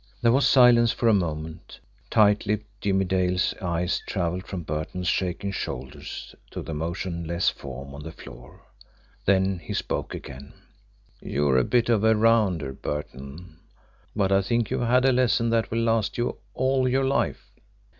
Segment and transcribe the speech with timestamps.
[0.23, 1.79] There was silence for a moment.
[2.09, 8.01] Tight lipped, Jimmie Dale's eyes travelled from Burton's shaking shoulders to the motionless form on
[8.01, 8.63] the floor.
[9.25, 10.53] Then he spoke again:
[11.21, 13.59] "You're a bit of a rounder, Burton,
[14.15, 17.51] but I think you've had a lesson that will last you all your life.